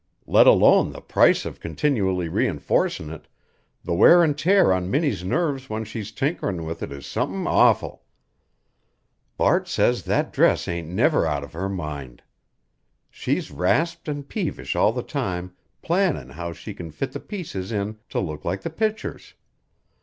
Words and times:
Let 0.25 0.47
alone 0.47 0.93
the 0.93 0.99
price 0.99 1.45
of 1.45 1.59
continually 1.59 2.27
reenforcin' 2.27 3.13
it, 3.13 3.27
the 3.83 3.93
wear 3.93 4.23
an' 4.23 4.33
tear 4.33 4.73
on 4.73 4.89
Minnie's 4.89 5.23
nerves 5.23 5.69
when 5.69 5.85
she's 5.85 6.11
tinkerin' 6.11 6.65
with 6.65 6.81
it 6.81 6.91
is 6.91 7.05
somethin' 7.05 7.45
awful. 7.45 8.01
Bart 9.37 9.67
says 9.67 10.05
that 10.05 10.33
dress 10.33 10.67
ain't 10.67 10.87
never 10.87 11.27
out 11.27 11.43
of 11.43 11.53
her 11.53 11.69
mind. 11.69 12.23
She's 13.11 13.51
rasped 13.51 14.09
an' 14.09 14.23
peevish 14.23 14.75
all 14.75 14.91
the 14.91 15.03
time 15.03 15.53
plannin' 15.83 16.31
how 16.31 16.51
she 16.51 16.73
can 16.73 16.89
fit 16.89 17.11
the 17.11 17.19
pieces 17.19 17.71
in 17.71 17.99
to 18.09 18.19
look 18.19 18.43
like 18.43 18.61
the 18.61 18.71
pictures. 18.71 19.35